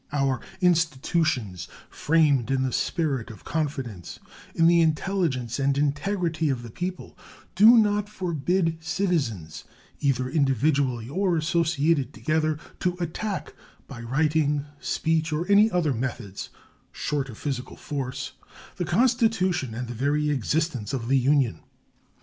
Our 0.11 0.41
institutions, 0.61 1.67
framed 1.87 2.49
in 2.49 2.63
the 2.63 2.71
spirit 2.71 3.29
of 3.29 3.43
confidence 3.43 4.17
in 4.55 4.65
the 4.65 4.81
intelligence 4.81 5.59
and 5.59 5.77
integrity 5.77 6.49
of 6.49 6.63
the 6.63 6.71
people, 6.71 7.15
do 7.53 7.77
not 7.77 8.09
forbid 8.09 8.79
citizens, 8.83 9.63
either 9.99 10.27
individually 10.27 11.07
or 11.07 11.37
associated 11.37 12.15
together, 12.15 12.57
to 12.79 12.97
attack 12.99 13.53
by 13.87 13.99
writing, 14.01 14.65
speech, 14.79 15.31
or 15.31 15.45
any 15.47 15.69
other 15.69 15.93
methods 15.93 16.49
short 16.91 17.29
of 17.29 17.37
physical 17.37 17.75
force 17.75 18.31
the 18.77 18.85
Constitution 18.85 19.75
and 19.75 19.87
the 19.87 19.93
very 19.93 20.31
existence 20.31 20.93
of 20.93 21.09
the 21.09 21.19
Union. 21.19 21.59